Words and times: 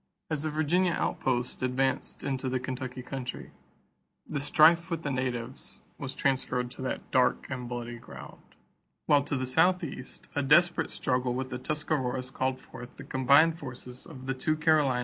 As 0.31 0.41
the 0.41 0.49
Virginia 0.49 0.93
outposts 0.93 1.61
advanced 1.61 2.23
into 2.23 2.49
the 2.49 2.59
Kentucky 2.59 3.03
country, 3.03 3.51
the 4.25 4.39
strife 4.39 4.89
with 4.89 5.03
the 5.03 5.11
natives 5.11 5.83
was 5.99 6.15
transferred 6.15 6.71
to 6.71 6.81
that 6.81 7.11
"dark 7.11 7.45
and 7.51 7.69
bloody 7.69 7.99
ground"; 7.99 8.41
while 9.05 9.21
to 9.21 9.37
the 9.37 9.45
southeast, 9.45 10.27
a 10.33 10.41
desperate 10.41 10.89
struggle 10.89 11.35
with 11.35 11.51
the 11.51 11.59
Tuscaroras 11.59 12.31
called 12.31 12.59
forth 12.59 12.97
the 12.97 13.03
combined 13.03 13.59
forces 13.59 14.07
of 14.07 14.25
the 14.25 14.33
two 14.33 14.55
Carolinas 14.57 14.57
and 14.57 14.89
Virginia. 14.93 14.99